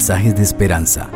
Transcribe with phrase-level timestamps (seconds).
[0.00, 1.10] mensajes de esperanza.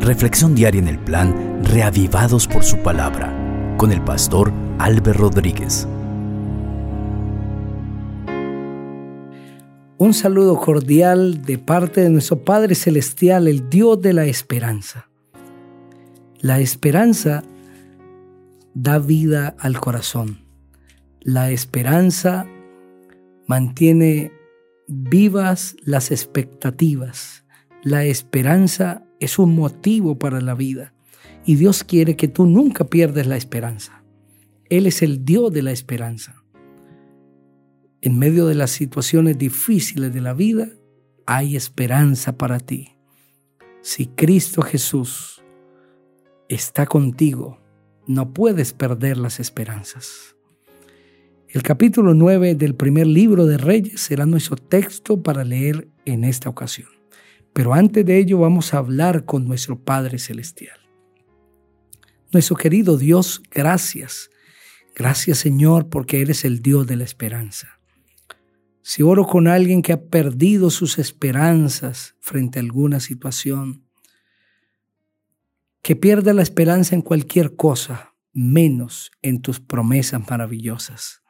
[0.00, 3.32] Reflexión diaria en el plan Reavivados por su palabra
[3.78, 5.88] con el pastor Álvaro Rodríguez.
[9.96, 15.08] Un saludo cordial de parte de nuestro Padre Celestial, el Dios de la esperanza.
[16.38, 17.44] La esperanza
[18.74, 20.44] da vida al corazón.
[21.22, 22.46] La esperanza
[23.46, 24.32] mantiene
[24.86, 27.47] vivas las expectativas.
[27.84, 30.94] La esperanza es un motivo para la vida
[31.44, 34.02] y Dios quiere que tú nunca pierdas la esperanza.
[34.68, 36.42] Él es el Dios de la esperanza.
[38.00, 40.68] En medio de las situaciones difíciles de la vida,
[41.24, 42.96] hay esperanza para ti.
[43.80, 45.40] Si Cristo Jesús
[46.48, 47.60] está contigo,
[48.08, 50.34] no puedes perder las esperanzas.
[51.48, 56.48] El capítulo 9 del primer libro de Reyes será nuestro texto para leer en esta
[56.48, 56.97] ocasión.
[57.58, 60.78] Pero antes de ello vamos a hablar con nuestro Padre Celestial.
[62.32, 64.30] Nuestro querido Dios, gracias.
[64.94, 67.80] Gracias Señor porque eres el Dios de la esperanza.
[68.82, 73.82] Si oro con alguien que ha perdido sus esperanzas frente a alguna situación,
[75.82, 81.22] que pierda la esperanza en cualquier cosa, menos en tus promesas maravillosas.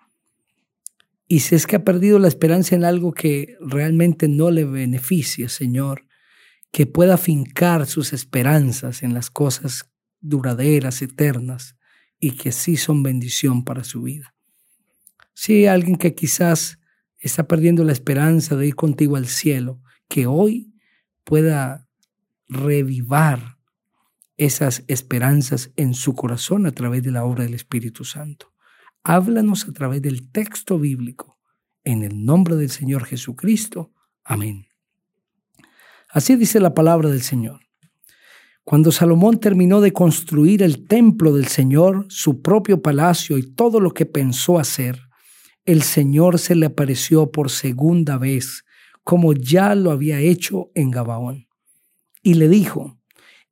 [1.27, 5.49] Y si es que ha perdido la esperanza en algo que realmente no le beneficia,
[5.49, 6.08] Señor,
[6.71, 9.89] que pueda fincar sus esperanzas en las cosas
[10.21, 11.77] duraderas, eternas,
[12.21, 14.35] y que sí son bendición para su vida.
[15.35, 16.79] Si hay alguien que quizás
[17.19, 20.75] está perdiendo la esperanza de ir contigo al cielo, que hoy
[21.25, 21.87] pueda
[22.49, 23.59] revivar
[24.37, 28.55] esas esperanzas en su corazón a través de la obra del Espíritu Santo.
[29.03, 31.39] Háblanos a través del texto bíblico.
[31.85, 33.93] En el nombre del Señor Jesucristo.
[34.25, 34.68] Amén.
[36.09, 37.61] Así dice la palabra del Señor.
[38.65, 43.93] Cuando Salomón terminó de construir el templo del Señor, su propio palacio y todo lo
[43.93, 45.01] que pensó hacer,
[45.65, 48.65] el Señor se le apareció por segunda vez,
[49.05, 51.47] como ya lo había hecho en Gabaón.
[52.23, 52.99] Y le dijo,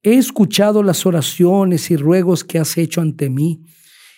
[0.03, 3.63] he escuchado las oraciones y ruegos que has hecho ante mí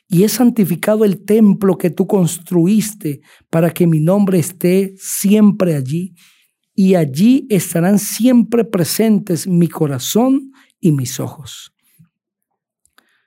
[0.09, 3.21] y he santificado el templo que tú construiste
[3.51, 6.15] para que mi nombre esté siempre allí,
[6.79, 11.73] y allí estarán siempre presentes mi corazón y mis ojos.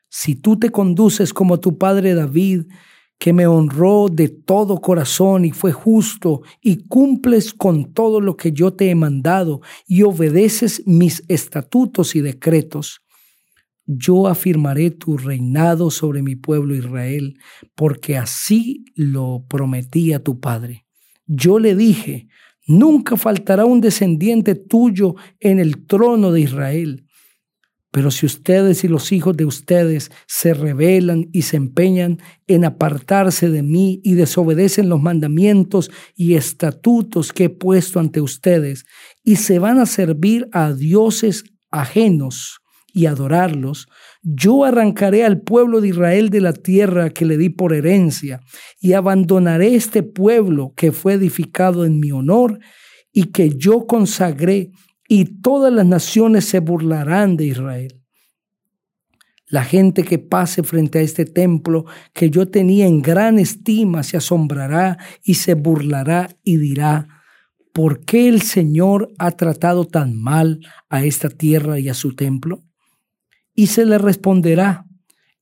[0.07, 2.67] Si tú te conduces como tu padre David,
[3.19, 8.53] que me honró de todo corazón y fue justo, y cumples con todo lo que
[8.53, 13.01] yo te he mandado, y obedeces mis estatutos y decretos,
[13.85, 17.37] yo afirmaré tu reinado sobre mi pueblo Israel,
[17.75, 20.85] porque así lo prometí a tu padre.
[21.27, 22.29] Yo le dije,
[22.67, 27.05] nunca faltará un descendiente tuyo en el trono de Israel.
[27.91, 33.49] Pero si ustedes y los hijos de ustedes se rebelan y se empeñan en apartarse
[33.49, 38.85] de mí y desobedecen los mandamientos y estatutos que he puesto ante ustedes
[39.23, 42.61] y se van a servir a dioses ajenos,
[42.93, 43.87] y adorarlos,
[44.23, 48.41] yo arrancaré al pueblo de Israel de la tierra que le di por herencia
[48.79, 52.59] y abandonaré este pueblo que fue edificado en mi honor
[53.11, 54.71] y que yo consagré
[55.07, 58.01] y todas las naciones se burlarán de Israel.
[59.47, 64.15] La gente que pase frente a este templo que yo tenía en gran estima se
[64.15, 67.07] asombrará y se burlará y dirá,
[67.73, 72.63] ¿por qué el Señor ha tratado tan mal a esta tierra y a su templo?
[73.53, 74.85] Y se le responderá,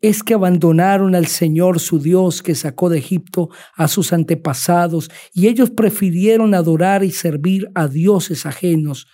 [0.01, 5.47] es que abandonaron al Señor su Dios que sacó de Egipto a sus antepasados y
[5.47, 9.07] ellos prefirieron adorar y servir a dioses ajenos.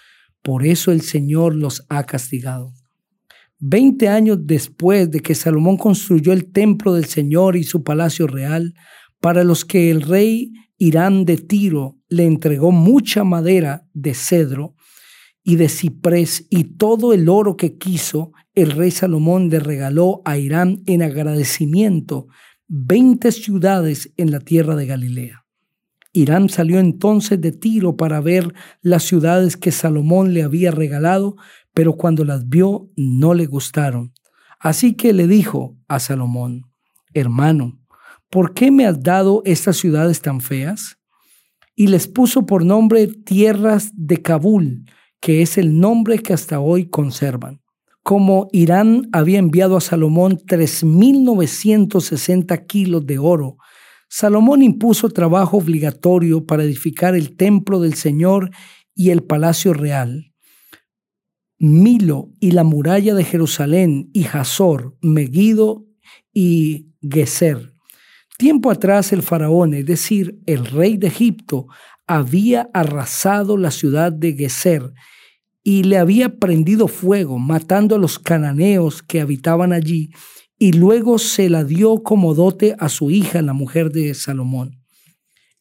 [0.43, 2.71] Por eso el Señor los ha castigado.
[3.57, 8.75] Veinte años después de que Salomón construyó el templo del Señor y su palacio real,
[9.19, 14.75] para los que el rey Irán de Tiro le entregó mucha madera de cedro
[15.41, 20.37] y de ciprés y todo el oro que quiso, el rey Salomón le regaló a
[20.37, 22.27] Irán en agradecimiento
[22.69, 25.45] 20 ciudades en la tierra de Galilea.
[26.13, 31.35] Irán salió entonces de Tiro para ver las ciudades que Salomón le había regalado,
[31.73, 34.13] pero cuando las vio no le gustaron.
[34.57, 36.71] Así que le dijo a Salomón,
[37.13, 37.77] hermano,
[38.29, 40.97] ¿por qué me has dado estas ciudades tan feas?
[41.75, 44.85] Y les puso por nombre tierras de Kabul,
[45.19, 47.64] que es el nombre que hasta hoy conservan
[48.05, 53.57] como Irán había enviado a Salomón 3.960 kilos de oro,
[54.07, 58.51] Salomón impuso trabajo obligatorio para edificar el templo del Señor
[58.93, 60.31] y el palacio real.
[61.57, 65.87] Milo y la muralla de Jerusalén y Hazor, Megiddo
[66.31, 67.73] y Geser.
[68.37, 71.65] Tiempo atrás el faraón, es decir, el rey de Egipto,
[72.05, 74.93] había arrasado la ciudad de Geser
[75.67, 80.11] y le había prendido fuego, matando a los cananeos que habitaban allí,
[80.59, 84.83] y luego se la dio como dote a su hija, la mujer de Salomón.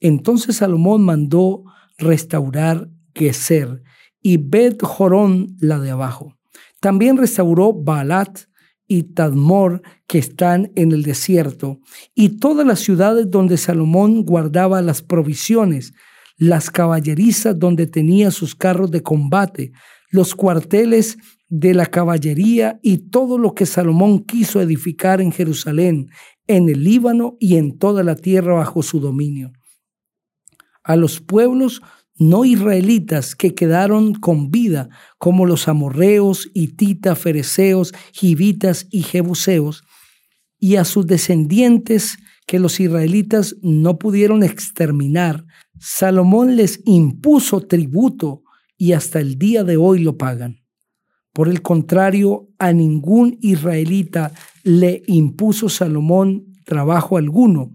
[0.00, 1.64] Entonces Salomón mandó
[1.96, 3.82] restaurar Geser
[4.20, 6.36] y Bet Jorón la de abajo.
[6.80, 8.40] También restauró Baalat
[8.86, 11.80] y Tadmor que están en el desierto
[12.14, 15.94] y todas las ciudades donde Salomón guardaba las provisiones,
[16.36, 19.72] las caballerizas donde tenía sus carros de combate,
[20.14, 21.18] los cuarteles
[21.48, 26.08] de la caballería y todo lo que Salomón quiso edificar en Jerusalén,
[26.46, 29.50] en el Líbano y en toda la tierra bajo su dominio.
[30.84, 31.82] A los pueblos
[32.16, 34.88] no israelitas que quedaron con vida,
[35.18, 39.82] como los amorreos, hititas, fereceos, jivitas y jebuseos,
[40.60, 45.44] y a sus descendientes que los israelitas no pudieron exterminar,
[45.80, 48.43] Salomón les impuso tributo
[48.76, 50.64] y hasta el día de hoy lo pagan.
[51.32, 54.32] Por el contrario, a ningún israelita
[54.62, 57.72] le impuso Salomón trabajo alguno,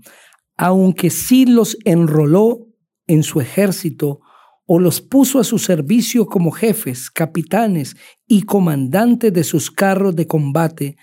[0.58, 2.68] aunque sí los enroló
[3.08, 4.22] en su ejército
[4.66, 7.96] o los puso a su servicio como jefes, capitanes
[8.28, 10.96] y comandantes de sus carros de combate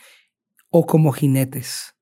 [0.70, 1.95] o como jinetes.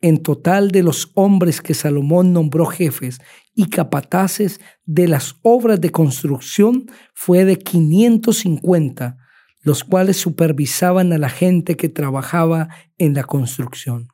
[0.00, 3.18] En total de los hombres que Salomón nombró jefes
[3.54, 9.16] y capataces de las obras de construcción fue de 550,
[9.60, 14.08] los cuales supervisaban a la gente que trabajaba en la construcción.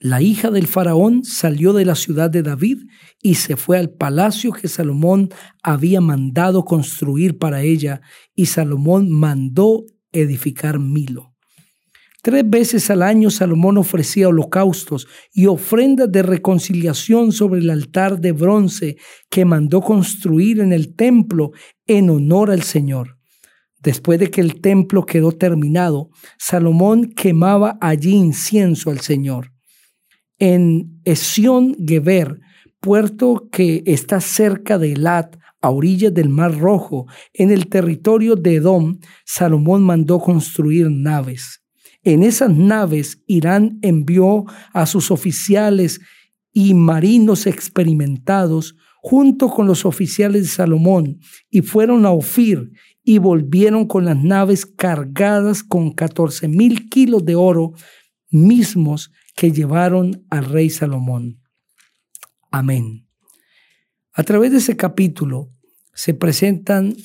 [0.00, 2.82] La hija del faraón salió de la ciudad de David
[3.22, 5.30] y se fue al palacio que Salomón
[5.62, 8.02] había mandado construir para ella,
[8.34, 11.33] y Salomón mandó edificar Milo.
[12.24, 18.32] Tres veces al año Salomón ofrecía holocaustos y ofrendas de reconciliación sobre el altar de
[18.32, 18.96] bronce
[19.28, 21.50] que mandó construir en el templo
[21.86, 23.18] en honor al Señor.
[23.78, 29.52] Después de que el templo quedó terminado, Salomón quemaba allí incienso al Señor.
[30.38, 32.40] En Esión Geber,
[32.80, 37.04] puerto que está cerca de Elat, a orillas del Mar Rojo,
[37.34, 41.63] en el territorio de Edom, Salomón mandó construir naves.
[42.04, 46.00] En esas naves Irán envió a sus oficiales
[46.52, 51.18] y marinos experimentados junto con los oficiales de Salomón
[51.50, 52.72] y fueron a Ofir
[53.02, 57.72] y volvieron con las naves cargadas con 14 mil kilos de oro
[58.30, 61.40] mismos que llevaron al rey Salomón.
[62.50, 63.06] Amén.
[64.12, 65.50] A través de ese capítulo
[65.92, 66.96] se presentan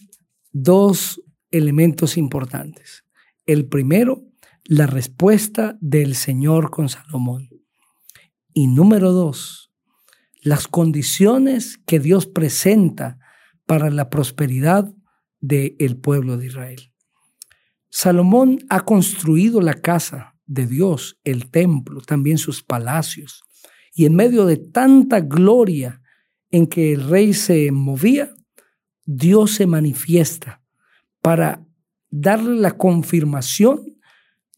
[0.51, 3.03] dos elementos importantes.
[3.45, 4.28] El primero
[4.69, 7.49] la respuesta del Señor con Salomón.
[8.53, 9.71] Y número dos,
[10.43, 13.17] las condiciones que Dios presenta
[13.65, 14.93] para la prosperidad
[15.39, 16.93] del pueblo de Israel.
[17.89, 23.41] Salomón ha construido la casa de Dios, el templo, también sus palacios.
[23.95, 25.99] Y en medio de tanta gloria
[26.51, 28.35] en que el rey se movía,
[29.03, 30.61] Dios se manifiesta
[31.21, 31.65] para
[32.11, 33.95] darle la confirmación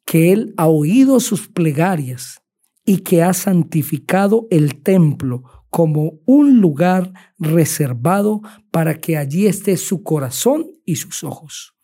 [0.06, 2.42] que Él ha oído sus plegarias
[2.86, 8.42] y que ha santificado el templo como un lugar reservado
[8.72, 11.76] para que allí esté su corazón y sus ojos.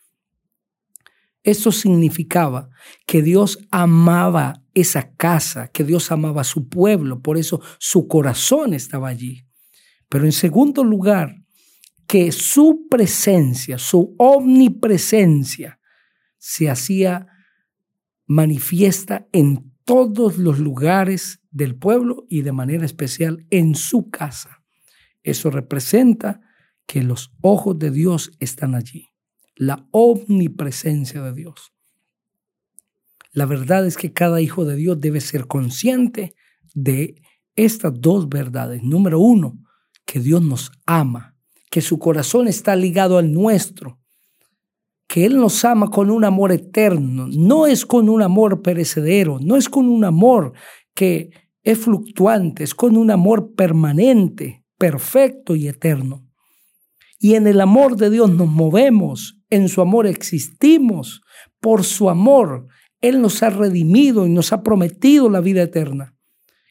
[1.44, 2.70] Eso significaba
[3.06, 9.08] que Dios amaba esa casa, que Dios amaba su pueblo, por eso su corazón estaba
[9.08, 9.46] allí.
[10.10, 11.38] Pero en segundo lugar,
[12.06, 15.80] que su presencia, su omnipresencia,
[16.38, 17.28] se hacía
[18.28, 24.62] manifiesta en todos los lugares del pueblo y de manera especial en su casa.
[25.24, 26.42] Eso representa
[26.86, 29.10] que los ojos de Dios están allí,
[29.56, 31.74] la omnipresencia de Dios.
[33.32, 36.36] La verdad es que cada hijo de Dios debe ser consciente
[36.74, 37.22] de
[37.56, 38.84] estas dos verdades.
[38.84, 39.58] Número uno,
[40.06, 41.36] que Dios nos ama,
[41.70, 44.00] que su corazón está ligado al nuestro,
[45.08, 49.56] que Él nos ama con un amor eterno, no es con un amor perecedero, no
[49.56, 50.54] es con un amor
[50.94, 51.32] que
[51.64, 56.26] es fluctuante, es con un amor permanente, perfecto y eterno.
[57.20, 61.22] Y en el amor de Dios nos movemos, en su amor existimos,
[61.60, 62.68] por su amor
[63.02, 66.16] Él nos ha redimido y nos ha prometido la vida eterna.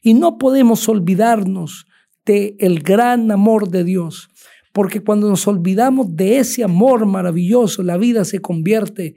[0.01, 1.87] Y no podemos olvidarnos
[2.25, 4.29] del el gran amor de Dios
[4.77, 9.15] Porque cuando nos olvidamos de ese amor maravilloso, la vida se convierte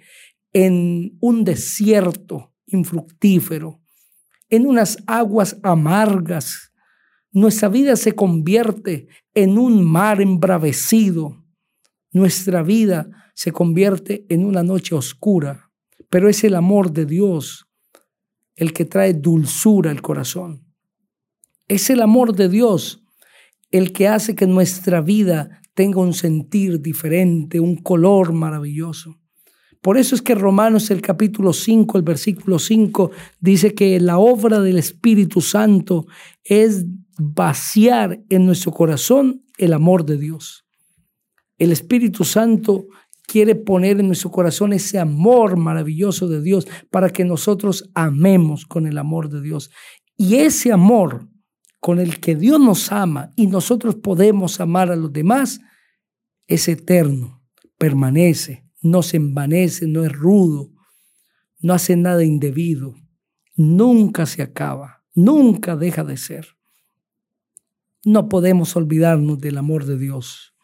[0.55, 3.83] en un desierto infructífero,
[4.49, 6.73] en unas aguas amargas.
[7.31, 11.45] Nuestra vida se convierte en un mar embravecido.
[12.11, 15.71] Nuestra vida se convierte en una noche oscura,
[16.09, 17.67] pero es el amor de Dios
[18.57, 20.65] el que trae dulzura al corazón.
[21.69, 23.05] Es el amor de Dios
[23.71, 29.17] el que hace que nuestra vida tenga un sentir diferente, un color maravilloso.
[29.81, 33.11] Por eso es que Romanos el capítulo 5, el versículo 5,
[33.41, 36.07] dice que la obra del Espíritu Santo
[36.45, 36.85] es
[37.19, 40.67] vaciar en nuestro corazón el amor de Dios.
[41.57, 42.89] El Espíritu Santo
[43.27, 48.87] quiere poner en nuestro corazón ese amor maravilloso de Dios para que nosotros amemos con
[48.87, 49.71] el amor de Dios.
[50.17, 51.30] Y ese amor
[51.81, 55.61] con el que Dios nos ama y nosotros podemos amar a los demás
[56.47, 57.43] es eterno,
[57.79, 60.71] permanece, no se envanece, no es rudo,
[61.59, 62.95] no hace nada indebido,
[63.57, 66.57] nunca se acaba, nunca deja de ser.
[68.05, 70.55] No podemos olvidarnos del amor de Dios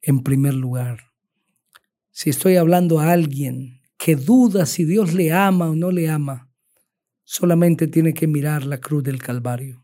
[0.00, 1.12] en primer lugar.
[2.10, 6.50] Si estoy hablando a alguien que duda si Dios le ama o no le ama,
[7.24, 9.81] solamente tiene que mirar la cruz del Calvario.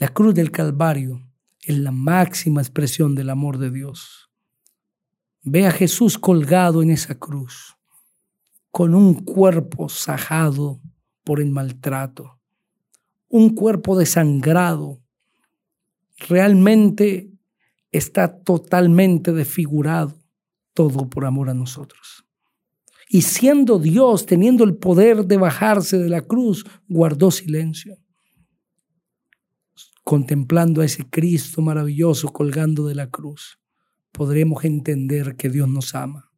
[0.00, 1.20] La cruz del Calvario
[1.60, 4.30] es la máxima expresión del amor de Dios.
[5.42, 7.76] Ve a Jesús colgado en esa cruz,
[8.70, 10.80] con un cuerpo sajado
[11.24, 12.38] por el maltrato,
[13.28, 15.00] un cuerpo desangrado.
[16.28, 17.32] Realmente
[17.90, 20.16] está totalmente desfigurado,
[20.74, 22.24] todo por amor a nosotros.
[23.08, 27.98] Y siendo Dios, teniendo el poder de bajarse de la cruz, guardó silencio,
[30.08, 33.58] contemplando a ese Cristo maravilloso colgando de la cruz
[34.10, 36.32] podremos entender que Dios nos ama.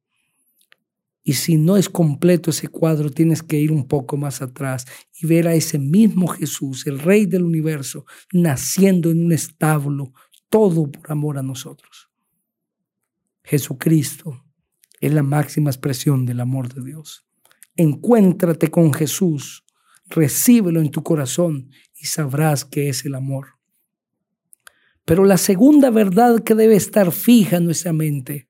[1.23, 5.25] Y si no es completo ese cuadro, tienes que ir un poco más atrás y
[5.29, 10.15] ver a ese mismo Jesús, el Rey del universo, naciendo en un establo,
[10.49, 12.11] todo por amor a nosotros.
[13.45, 14.47] Jesucristo
[15.01, 17.25] es la máxima expresión del amor de Dios.
[17.77, 19.63] Encuéntrate con Jesús,
[20.09, 23.60] recíbelo en tu corazón y sabrás que es el amor.
[25.11, 28.49] Pero la segunda verdad que debe estar fija en nuestra mente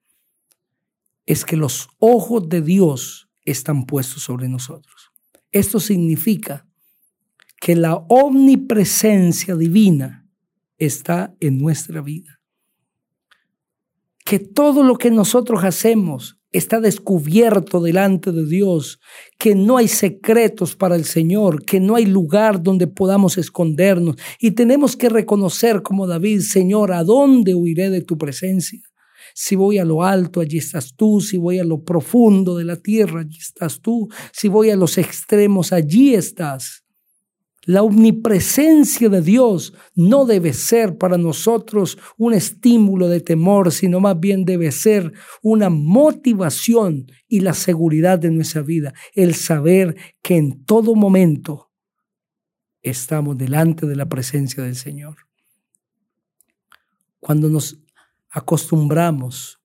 [1.25, 5.11] es que los ojos de Dios están puestos sobre nosotros.
[5.53, 6.69] Esto significa
[7.63, 10.29] que la omnipresencia divina
[10.77, 12.43] está en nuestra vida.
[14.23, 19.01] Que todo lo que nosotros hacemos está descubierto delante de Dios,
[19.39, 24.17] que no hay secretos para el Señor, que no hay lugar donde podamos escondernos.
[24.41, 28.81] Y tenemos que reconocer como David, Señor, ¿a dónde huiré de tu presencia?
[29.35, 31.21] Si voy a lo alto, allí estás tú.
[31.21, 34.09] Si voy a lo profundo de la tierra, allí estás tú.
[34.33, 36.85] Si voy a los extremos, allí estás.
[37.67, 44.19] La omnipresencia de Dios no debe ser para nosotros un estímulo de temor, sino más
[44.19, 45.13] bien debe ser
[45.43, 51.71] una motivación y la seguridad de nuestra vida, el saber que en todo momento
[52.81, 55.17] estamos delante de la presencia del Señor.
[57.19, 57.83] Cuando nos
[58.31, 59.61] acostumbramos,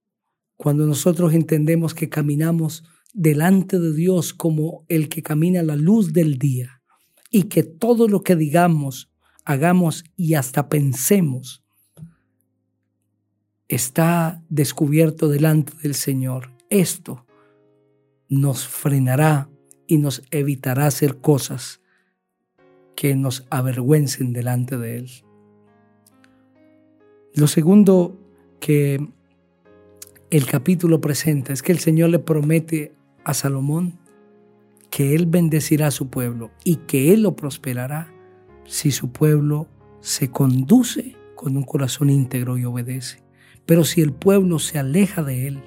[0.58, 2.84] cuando nosotros entendemos que caminamos
[3.14, 6.82] delante de Dios como el que camina a la luz del día,
[7.30, 9.12] y que todo lo que digamos,
[9.44, 11.64] hagamos y hasta pensemos
[13.68, 16.52] está descubierto delante del Señor.
[16.70, 17.26] Esto
[18.30, 19.50] nos frenará
[19.88, 21.82] y nos evitará hacer cosas
[22.96, 25.12] que nos avergüencen delante de Él.
[27.34, 28.18] Lo segundo
[28.60, 29.06] que
[30.30, 34.00] el capítulo presenta es que el Señor le promete a Salomón
[34.96, 38.14] que Él bendecirá a su pueblo y que Él lo prosperará
[38.64, 39.68] si su pueblo
[40.00, 43.22] se conduce con un corazón íntegro y obedece.
[43.66, 45.62] Pero si el pueblo se aleja de Él,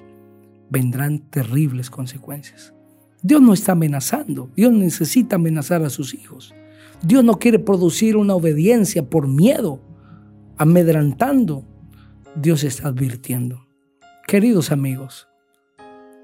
[0.71, 2.73] vendrán terribles consecuencias.
[3.21, 6.55] Dios no está amenazando, Dios necesita amenazar a sus hijos.
[7.03, 9.83] Dios no quiere producir una obediencia por miedo,
[10.57, 11.67] amedrantando.
[12.35, 13.69] Dios está advirtiendo.
[14.27, 15.28] Queridos amigos,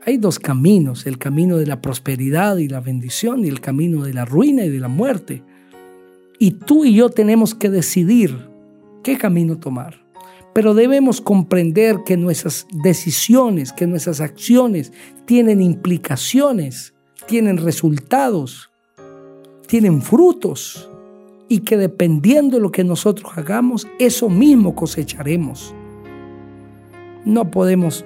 [0.06, 4.12] hay dos caminos, el camino de la prosperidad y la bendición y el camino de
[4.12, 5.42] la ruina y de la muerte.
[6.38, 8.48] Y tú y yo tenemos que decidir
[9.02, 10.04] qué camino tomar.
[10.52, 14.92] Pero debemos comprender que nuestras decisiones, que nuestras acciones
[15.24, 16.94] tienen implicaciones,
[17.26, 18.70] tienen resultados,
[19.66, 20.88] tienen frutos
[21.48, 25.74] y que dependiendo de lo que nosotros hagamos, eso mismo cosecharemos.
[27.24, 28.04] no podemos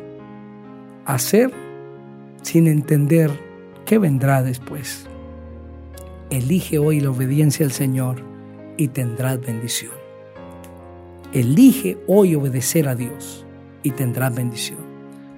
[1.04, 1.67] hacer
[2.42, 3.30] sin entender
[3.84, 5.06] qué vendrá después.
[6.30, 8.22] Elige hoy la obediencia al Señor
[8.76, 9.92] y tendrás bendición.
[11.32, 13.46] Elige hoy obedecer a Dios
[13.82, 14.78] y tendrás bendición.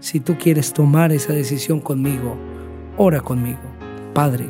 [0.01, 2.37] Si tú quieres tomar esa decisión conmigo,
[2.97, 3.61] ora conmigo.
[4.15, 4.47] Padre,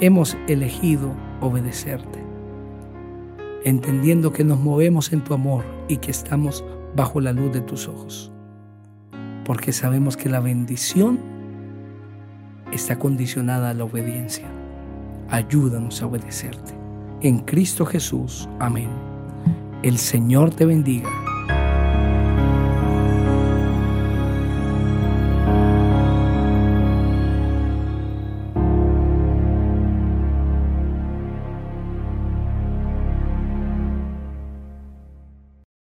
[0.00, 2.18] hemos elegido obedecerte,
[3.64, 6.64] entendiendo que nos movemos en tu amor y que estamos
[6.96, 8.32] bajo la luz de tus ojos,
[9.44, 11.20] porque sabemos que la bendición
[12.72, 14.46] está condicionada a la obediencia.
[15.28, 16.74] Ayúdanos a obedecerte.
[17.20, 18.48] En Cristo Jesús.
[18.58, 18.90] Amén.
[19.82, 21.10] El Señor te bendiga